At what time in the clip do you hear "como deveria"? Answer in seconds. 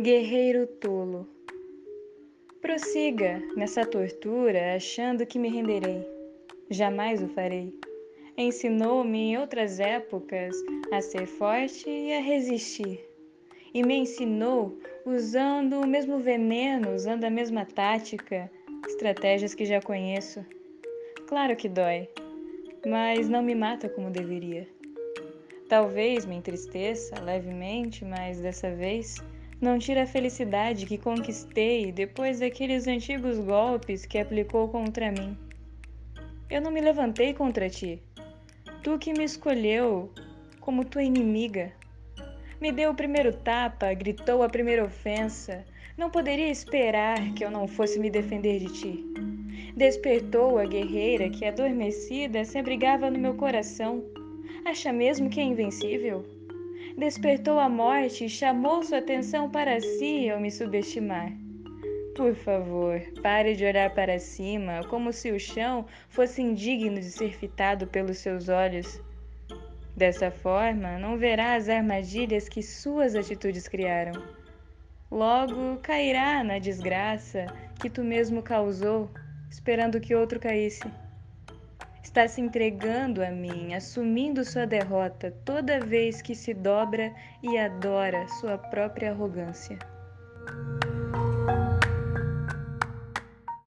23.88-24.68